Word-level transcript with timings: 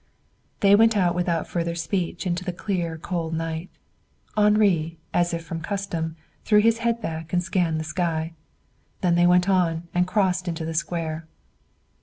They 0.61 0.73
went 0.73 0.97
out 0.97 1.13
without 1.13 1.47
further 1.47 1.75
speech 1.75 2.25
into 2.25 2.43
the 2.43 2.51
clear 2.51 2.97
cold 2.97 3.35
night. 3.35 3.69
Henri, 4.35 4.97
as 5.13 5.31
if 5.31 5.45
from 5.45 5.61
custom, 5.61 6.15
threw 6.43 6.59
his 6.59 6.79
head 6.79 7.03
back 7.03 7.33
and 7.33 7.43
scanned 7.43 7.79
the 7.79 7.83
sky. 7.83 8.33
Then 9.01 9.13
they 9.13 9.27
went 9.27 9.47
on 9.47 9.87
and 9.93 10.07
crossed 10.07 10.47
into 10.47 10.65
the 10.65 10.73
square. 10.73 11.27